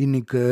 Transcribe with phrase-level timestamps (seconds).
[0.00, 0.42] இன்னைக்கு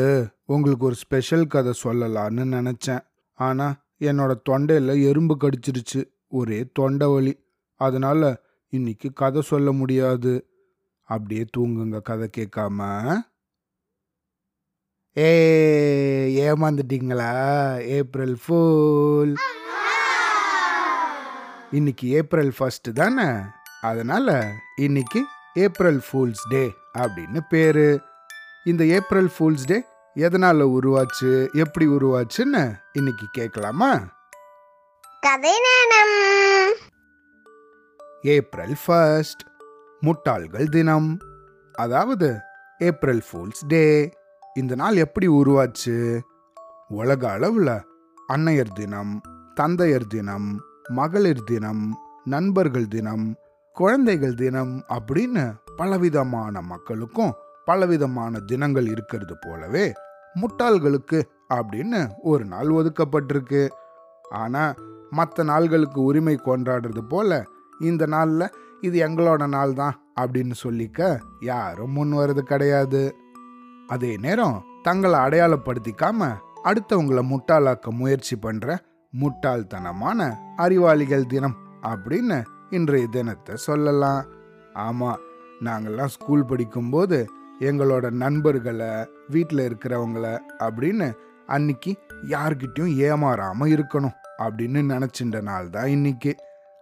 [0.45, 2.99] உங்களுக்கு ஒரு ஸ்பெஷல் கதை சொல்லலான்னு நினச்சேன்.
[3.33, 6.11] ஆனால் என்னோட தொண்டையில் எறும்பு கடிச்சிருச்சு.
[6.27, 7.39] ஒரே தொண்டை வலி.
[7.75, 10.47] அதனால இன்னைக்கு கதை சொல்ல முடியாது.
[11.03, 12.79] அப்படியே தூங்குங்க கதை கேட்காம.
[15.17, 17.31] ஏ ஏமாந்துட்டீங்களா?
[17.81, 19.33] April fool.
[21.71, 23.41] இன்னைக்கு ஏப்ரல் ஃபஸ்ட்டு தானே?
[23.81, 28.15] அதனால் இன்னைக்கு ஏப்ரல் ஃபூல்ஸ் டே அப்படின்னு பேர்.
[28.67, 29.77] இந்த ஏப்ரல் ஃபூல்ஸ் டே
[30.15, 33.91] எதனால உருவாச்சு எப்படி உருவாச்சுன்னு இன்னைக்கு கேட்கலாமா?
[35.21, 36.15] கதை நேரம்
[38.23, 39.43] ஏப்ரல் ஃபர்ஸ்ட்
[40.01, 41.19] முட்டாள்கள் தினம்.
[41.75, 42.37] அதாவது
[42.79, 44.13] ஏப்ரல் ஃபூல்ஸ் டே.
[44.55, 46.23] இந்த நாள் எப்படி உருவாச்சு?
[46.87, 47.75] உலக அளவில்
[48.29, 49.21] அன்னையர் தினம்
[49.53, 51.83] தந்தையர் தினம் மகளிர் தினம்
[52.23, 53.37] நண்பர்கள் தினம்
[53.75, 55.43] குழந்தைகள் தினம் அப்படின்னு
[55.75, 57.33] பலவிதமான மக்களுக்கும்
[57.67, 59.85] பலவிதமான தினங்கள் இருக்கிறது போலவே
[60.41, 61.19] முட்டாள்களுக்கு
[61.55, 61.99] அப்படின்னு
[62.31, 63.61] ஒரு நாள் ஒதுக்கப்பட்டிருக்கு.
[64.41, 64.77] ஆனால்
[65.17, 67.39] மற்ற நாள்களுக்கு உரிமை கொண்டாடுறது போல
[67.89, 68.53] இந்த நாளில்
[68.87, 70.99] இது எங்களோட நாள் தான் அப்படின்னு சொல்லிக்க
[71.49, 73.01] யாரும் முன் வர்றது கிடையாது.
[73.93, 76.29] அதே நேரம் தங்களை அடையாளப்படுத்திக்காம
[76.69, 78.77] அடுத்தவங்கள முட்டாளாக்க முயற்சி பண்ற
[79.13, 80.29] முட்டாள்தனமான
[80.63, 81.57] அறிவாளிகள் தினம்
[81.91, 82.37] அப்படின்னு
[82.77, 84.23] இன்றைய தினத்தை சொல்லலாம்.
[84.87, 85.11] ஆமா
[85.65, 87.19] நாங்கள்லாம் ஸ்கூல் படிக்கும்போது
[87.61, 88.89] எங்களோட நண்பர்களை
[89.29, 90.25] வீட்டில் இருக்கிறவங்கள
[90.59, 91.07] அப்படின்னு
[91.47, 91.91] அன்னைக்கு
[92.29, 96.31] யார்கிட்டையும் ஏமாறாமல் இருக்கணும் அப்படின்னு நினச்சின்ற நாள் தான் இன்னைக்கு.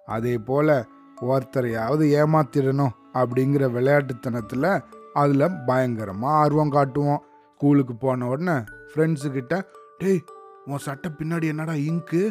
[0.07, 0.75] அதே போல்
[1.21, 4.69] ஒருத்தரையாவது ஏமாத்திடணும் அப்படிங்கிற விளையாட்டுத்தனத்தில்
[5.13, 7.21] அதில் பயங்கரமாக ஆர்வம் காட்டுவோம்.
[7.53, 8.55] ஸ்கூலுக்கு போன உடனே
[8.91, 9.61] ஃப்ரெண்ட்ஸுக்கிட்ட
[9.97, 10.23] டேய்
[10.65, 12.23] உன் சட்டை பின்னாடி என்னடா இங்கு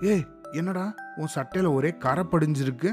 [0.00, 0.84] ஏய் என்னடா?
[1.16, 2.90] உன் சட்டையில் ஒரே கரை படிஞ்சிருக்கு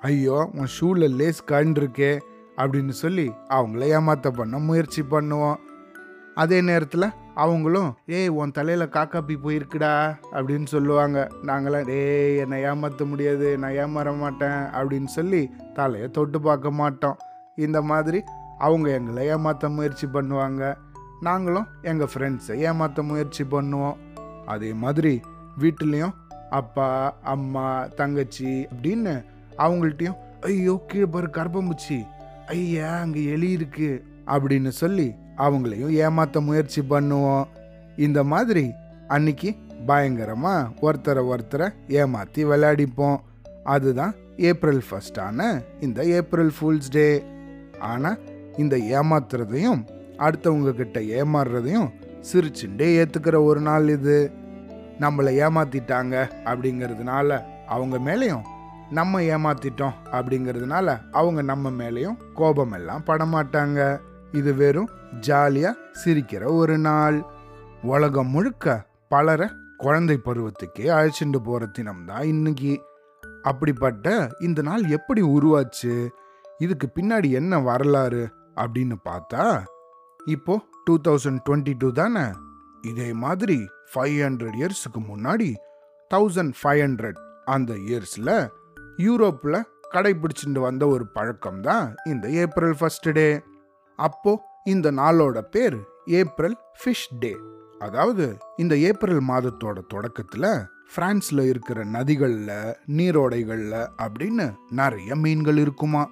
[0.00, 2.18] ஐயோ உன் ஷூவில் லேஸ் கண்டிருக்கே
[2.60, 5.60] அப்படின்னு சொல்லி அவங்கள ஏமாத்த பண்ண முயற்சி பண்ணுவோம்.
[6.42, 9.92] அதே நேரத்தில் அவங்களும் ஏய் உன் தலையில் காக்காப்பி போயிருக்குடா
[10.36, 11.18] அப்படின்னு சொல்லுவாங்க.
[11.48, 15.42] நாங்களாம் ஏய் என்னை ஏமாற்ற முடியாது நான் ஏமாற மாட்டேன் அப்படின்னு சொல்லி
[15.78, 17.18] தலையை தொட்டு பார்க்க மாட்டோம்.
[17.66, 18.20] இந்த மாதிரி
[18.66, 20.62] அவங்க எங்களை ஏமாற்ற முயற்சி பண்ணுவாங்க.
[21.28, 23.98] நாங்களும் எங்கள் ஃப்ரெண்ட்ஸை ஏமாற்ற முயற்சி பண்ணுவோம்.
[24.54, 25.14] அதே மாதிரி
[25.62, 26.16] வீட்டுலேயும்
[26.60, 26.86] அப்பா
[27.34, 27.66] அம்மா
[27.98, 29.12] தங்கச்சி அப்படின்னு
[29.64, 30.18] அவங்கள்ட்டையும்
[30.48, 31.98] ஐயோ கீழே பாரு கர்ப்பம்பூச்சி
[32.52, 33.88] ஐயா அங்கே எலி இருக்கு
[34.26, 35.08] அப்படின்னு சொல்லி
[35.44, 37.46] அவங்களையும் ஏமாத்த முயற்சி பண்ணுவோம்.
[37.96, 38.64] இந்த மாதிரி
[39.14, 39.50] அன்னைக்கு
[39.86, 41.68] பயங்கரமாக ஒருத்தரை ஒருத்தரை
[42.00, 43.18] ஏமாற்றி விளையாடிப்போம்.
[43.64, 44.14] அதுதான்
[44.48, 45.48] ஏப்ரல் ஃபஸ்ட்டான
[45.80, 47.08] இந்த ஏப்ரல் ஃபூல்ஸ் டே
[47.90, 48.20] ஆனால்
[48.56, 49.80] இந்த ஏமாத்துறதையும்
[50.26, 51.90] அடுத்தவங்க கிட்ட ஏமாறுறதையும்
[52.30, 54.18] சிரிச்சுண்டே ஏற்றுக்கிற ஒரு நாள் இது.
[55.04, 56.14] நம்மளை ஏமாத்திட்டாங்க
[56.50, 57.28] அப்படிங்கிறதுனால
[57.74, 58.46] அவங்க மேலேயும்
[58.90, 64.00] நம்ம ஏமாத்திட்டோம் அப்படிங்கிறதுனால அவங்க நம்ம மேலேயும் கோபம் எல்லாம் படமாட்டாங்க.
[64.32, 64.90] இது வெறும்
[65.26, 65.70] ஜாலியா
[66.04, 67.18] சிரிக்கிற ஒரு நாள்.
[67.82, 72.84] உலகம் முழுக்க பலரை குழந்தை பருவத்துக்கே அழைச்சிட்டு போற தினம் தான் இன்னைக்கு.
[73.42, 76.08] அப்படிப்பட்ட இந்த நாள் எப்படி உருவாச்சு?
[76.58, 79.44] இதுக்கு பின்னாடி என்ன வரலாறு அப்படின்னு பார்த்தா
[80.26, 82.24] இப்போ டூ தௌசண்ட் டுவெண்ட்டி டூ தானே?
[82.82, 83.58] இதே மாதிரி
[83.94, 85.54] ஃபைவ் ஹண்ட்ரட் இயர்ஸுக்கு முன்னாடி
[86.14, 88.50] தௌசண்ட் ஃபைவ் ஹண்ட்ரட் அந்த இயர்ஸில்
[89.06, 93.28] யூரோப்பில் கடைபிடிச்சிட்டு வந்த ஒரு பழக்கம் தான் இந்த ஏப்ரல் ஃபர்ஸ்ட் டே
[93.98, 94.32] அப்போ
[94.64, 95.78] இந்த நாளோட பேர்
[96.20, 97.32] ஏப்ரல் ஃபிஷ் டே
[97.78, 100.50] அதாவது இந்த ஏப்ரல் மாதத்தோட தொடக்கத்தில்
[100.92, 102.54] ஃப்ரான்ஸில் இருக்கிற நதிகளில்
[102.96, 106.02] நீரோடைகளில் அப்படின்னு நிறைய மீன்கள் இருக்குமா.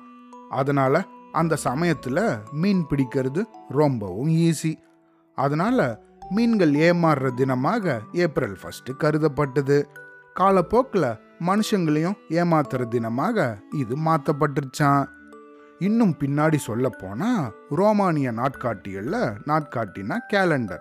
[0.51, 1.01] அதனால்
[1.33, 2.23] அந்த சமயத்தில்
[2.53, 4.73] மீன் பிடிக்கிறது ரொம்பவும் ஈஸி
[5.39, 5.87] அதனால்
[6.31, 9.79] மீன்கள் ஏமாறுற தினமாக ஏப்ரல் ஃபஸ்ட்டு கருதப்பட்டது.
[10.37, 11.11] காலப்போக்கில்
[11.47, 15.09] மனுஷங்களையும் ஏமாத்துற தினமாக இது மாற்றப்பட்டுருச்சான்
[15.79, 20.81] இன்னும் பின்னாடி சொல்ல போனா ரோமானிய நாட்காட்டிகள்ல நாட்காட்டினா கேலண்டர்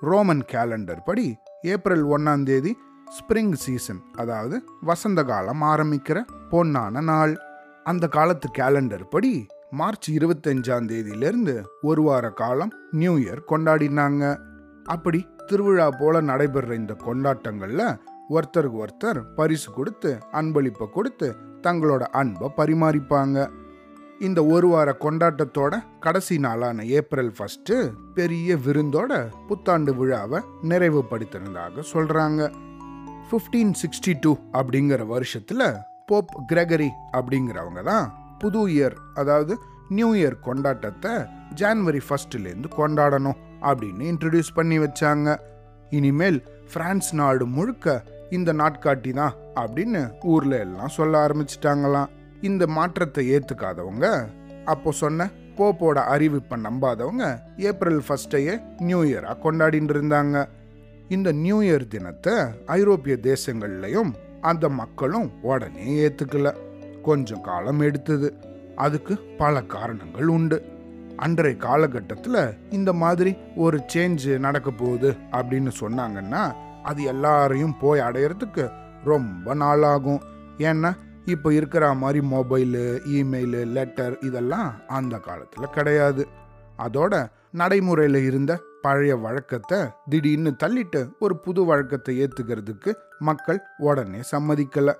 [0.00, 2.76] ரோமன் கேலண்டர் படி ஏப்ரல் ஒன்னாம் தேதி
[3.06, 7.36] ஸ்ப்ரிங் சீசன் அதாவது வசந்த காலம் ஆரம்பிக்கிற பொன்னான நாள்.
[7.84, 14.38] அந்த காலத்து கேலண்டர் படி மார்ச் இருபத்தஞ்சாம் தேதியிலிருந்து ஒரு வார காலம் நியூ இயர் கொண்டாடினாங்க.
[14.84, 18.00] அப்படி திருவிழா போல நடைபெற இந்த கொண்டாட்டங்கள்ல
[18.34, 21.28] ஒருத்தருக்கு ஒருத்தர் பரிசு கொடுத்து அன்பளிப்பை கொடுத்து
[21.66, 23.36] தங்களோட அன்பை பரிமாறிப்பாங்க.
[24.26, 27.76] இந்த ஒரு வார கொண்டாட்டத்தோட கடைசி நாளான ஏப்ரல் ஃபஸ்ட்டு
[28.14, 29.12] பெரிய விருந்தோட
[29.48, 32.50] புத்தாண்டு விழாவை நிறைவுபடுத்தினதாக சொல்கிறாங்க
[33.28, 35.66] ஃபிஃப்டீன் சிக்ஸ்டி டூ அப்படிங்கிற வருஷத்தில்
[36.10, 38.06] போப் கிரெகரி அப்படிங்கிறவங்க தான்
[38.38, 39.54] புது இயர் அதாவது
[39.98, 41.14] நியூ இயர் கொண்டாட்டத்தை
[41.60, 43.40] ஜான்வரி ஃபஸ்ட்டுலேருந்து கொண்டாடணும்
[43.70, 45.28] அப்படின்னு இன்ட்ரடியூஸ் பண்ணி வச்சாங்க.
[45.90, 46.38] இனிமேல்
[46.74, 47.86] பிரான்ஸ் நாடு முழுக்க
[48.36, 50.00] இந்த நாட்காட்டி தான் அப்படின்னு
[50.32, 52.10] ஊர்ல எல்லாம் சொல்ல ஆரம்பிச்சிட்டாங்களாம்.
[52.48, 54.06] இந்த மாற்றத்தை ஏத்துக்காதவங்க
[54.72, 57.24] அப்போ சொன்ன போப்போட அறிவிப்பை நம்பாதவங்க
[57.70, 58.54] ஏப்ரல் ஃபர்ஸ்டையே
[58.88, 60.36] நியூ இயராக கொண்டாடிட்டு இருந்தாங்க.
[61.08, 62.34] இந்த நியூ இயர் தினத்தை
[62.78, 64.12] ஐரோப்பிய தேசங்கள்லையும்
[64.50, 66.50] அந்த மக்களும் உடனே ஏற்றுக்கல
[67.08, 68.28] கொஞ்சம் காலம் எடுத்தது.
[68.84, 70.58] அதுக்கு பல காரணங்கள் உண்டு.
[71.24, 72.42] அன்றைய காலகட்டத்தில்
[72.76, 73.32] இந்த மாதிரி
[73.64, 76.42] ஒரு சேஞ்சு நடக்க போகுது அப்படின்னு சொன்னாங்கன்னா
[76.82, 78.64] அது எல்லாரையும் போய் அடையறதுக்கு
[79.04, 80.22] ரொம்ப நாளாகும்.
[80.58, 80.90] ஏன்னா
[81.24, 82.84] இப்போ இருக்கிற மாதிரி மொபைலு
[83.16, 86.24] இமெயிலு லெட்டர் இதெல்லாம் அந்த காலத்தில் கிடையாது.
[86.78, 87.14] அதோட
[87.50, 88.52] நடைமுறையில் இருந்த
[88.82, 94.90] பழைய வழக்கத்தை திடீர்னு தள்ளிட்டு ஒரு புது வழக்கத்தை ஏற்றுக்கிறதுக்கு மக்கள் உடனே சம்மதிக்கல.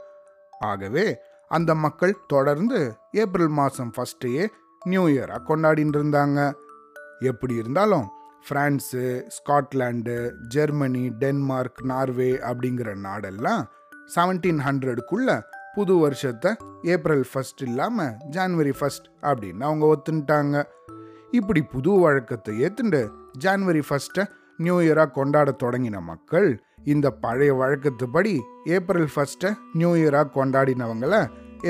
[0.70, 1.06] ஆகவே
[1.50, 2.81] அந்த மக்கள் தொடர்ந்து
[3.12, 4.44] ஏப்ரல் மாதம் ஃபஸ்ட்டையே
[4.82, 6.40] நியூ இயராக கொண்டாடிட்டு இருந்தாங்க
[7.31, 8.06] எப்படி இருந்தாலும்
[8.44, 9.03] France
[9.37, 10.17] Scotland
[10.55, 13.62] Germany Denmark Norway அப்படிங்கிற நாடெல்லாம்
[14.15, 15.41] செவன்டீன் ஹண்ட்ரடுக்குள்ள
[15.75, 16.50] புது வருஷத்தை
[16.83, 20.65] ஏப்ரல் ஃபஸ்ட் இல்லாமல் ஜான்வரி ஃபர்ஸ்ட் அப்படின்னு அவங்க ஒத்துன்ட்டாங்க.
[21.31, 23.03] இப்படி புது வழக்கத்தை ஏத்துண்டு
[23.44, 24.25] ஜான்வரி ஃபர்ஸ்ட்டை
[24.56, 26.49] நியூ இயராக கொண்டாட தொடங்கின மக்கள்
[26.85, 28.35] இந்த பழைய வழக்கத்துப்படி
[28.77, 31.15] ஏப்ரல் ஃபஸ்ட்டை நியூ இயராக கொண்டாடினவங்கள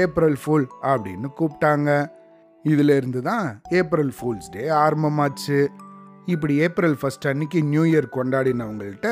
[0.05, 1.91] ஏப்ரல் ஃபுல் அப்படின்னு கூப்பிட்டாங்க.
[2.65, 5.61] இதிலிருந்து தான் ஏப்ரல் ஃபூல்ஸ் டே ஆரம்பமாச்சு.
[6.27, 9.09] இப்படி ஏப்ரல் ஃபஸ்ட் அன்னைக்கு நியூ இயர் கொண்டாடினவங்கள்ட்ட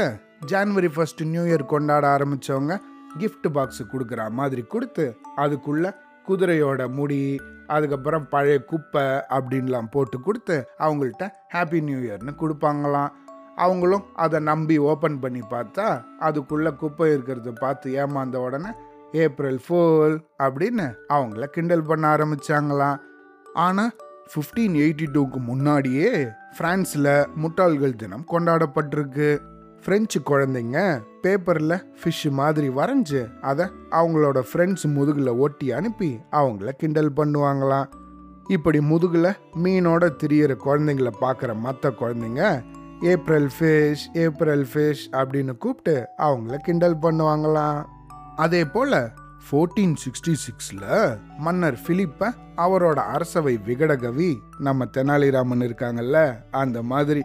[0.46, 2.74] ஜான்வரி ஃபஸ்ட் நியூ இயர் கொண்டாட ஆரம்பித்தவங்க
[3.18, 5.94] கிஃப்ட் பாக்ஸ் கொடுக்குற மாதிரி கொடுத்து அதுக்குள்ள
[6.28, 9.04] குதிரையோட முடி அதுக்கப்புறம் பழைய குப்பை
[9.36, 13.10] அப்படின்லாம் போட்டு கொடுத்து அவங்கள்ட்ட ஹாப்பி நியூ இயர்னு கொடுப்பாங்களாம்.
[13.56, 18.70] அவங்களும் அதை நம்பி ஓப்பன் பண்ணி பார்த்தா அதுக்குள்ள குப்பை இருக்கிறத பார்த்து ஏமாந்த உடனே
[19.12, 23.00] ஏப்ரல் ஃபோல் அப்படின்னு அவங்கள கிண்டல் பண்ண ஆரம்பிச்சாங்களாம்.
[23.54, 23.92] ஆனால்
[24.30, 26.10] ஃபிஃப்டீன் எயிட்டி டூக்கு முன்னாடியே
[26.56, 27.08] ஃப்ரான்ஸில்
[27.42, 29.30] முட்டாள்கள் தினம் கொண்டாடப்பட்டிருக்கு.
[29.82, 30.78] ஃப்ரெஞ்சு குழந்தைங்க
[31.22, 36.10] பேப்பரில் ஃபிஷ் மாதிரி வரைஞ்சி அதை அவங்களோட ஃப்ரெண்ட்ஸ் முதுகில் ஒட்டி அனுப்பி
[36.40, 37.88] அவங்கள கிண்டல் பண்ணுவாங்களாம்.
[38.48, 39.30] இப்படி முதுகில்
[39.62, 42.44] மீனோட திரியிற குழந்தைங்கள பார்க்குற மற்ற குழந்தைங்க
[43.12, 47.80] ஏப்ரல் ஃபிஷ் ஏப்ரல் ஃபிஷ் அப்படின்னு கூப்பிட்டு அவங்கள கிண்டல் பண்ணுவாங்களாம்.
[48.36, 49.00] அதே போல்
[49.44, 50.86] ஃபோர்டீன் சிக்ஸ்டி சிக்ஸில்
[51.38, 56.18] மன்னர் பிலிப்பை அவரோட அரசவை விகடகவி நம்ம தெனாலிராமன் இருக்காங்கல்ல
[56.62, 57.22] அந்த மாதிரி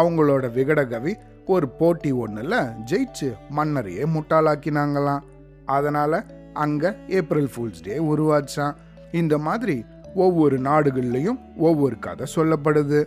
[0.00, 1.12] அவங்களோட விகடகவி
[1.46, 2.58] ஒரு போட்டி ஒன்றில்
[2.90, 5.24] ஜெயிச்சு மன்னரையே முட்டாளாக்கினாங்களாம்.
[5.66, 6.18] அதனால்
[6.52, 8.78] அங்கே ஏப்ரல் ஃபூல்ஸ் டே உருவாச்சான்
[9.20, 9.76] இந்த மாதிரி
[10.14, 11.38] ஒவ்வொரு நாடுகள்லையும்
[11.68, 13.00] ஒவ்வொரு கதை சொல்லப்படுது.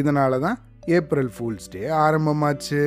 [0.00, 0.58] இதனால தான்
[0.98, 2.82] ஏப்ரல் ஃபூல்ஸ் டே ஆரம்பமாச்சு.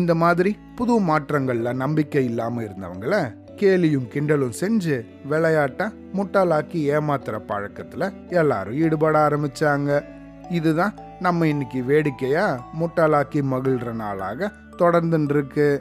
[0.00, 3.16] இந்த மாதிரி புது மாற்றங்களில் நம்பிக்கை இல்லாமல் இருந்தவங்கள
[3.56, 10.04] கேலியும் கிண்டலும் செஞ்சு விளையாட்ட முட்டாளாக்கி ஏமாத்துற பழக்கத்துல எல்லாரும் ஈடுபட ஆரம்பிச்சாங்க.
[10.50, 15.78] இதுதான் நம்ம இன்னைக்கு வேடிக்கையா முட்டாளாக்கி மகிழ்ற நாளாக தொடர்ந்துருக்கு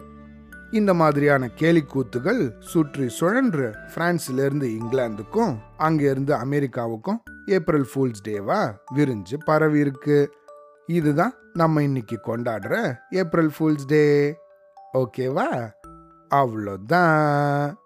[0.72, 9.80] இந்த மாதிரியான கேலிக்கூத்துகள் சுற்றி சுழன்று பிரான்ஸ்ல இருந்து இங்கிலாந்துக்கும் அங்கிருந்து அமெரிக்காவுக்கும் ஏப்ரல் ஃபூல்ஸ் டேவா விரிஞ்சு பரவி
[9.80, 10.34] இருக்கு.
[10.88, 14.36] இதுதான் நம்ம இன்னைக்கு கொண்டாடுற ஏப்ரல் ஃபூல்ஸ் டே.
[14.94, 15.72] ஓகேவா?
[16.34, 17.83] அவ்வளோதான்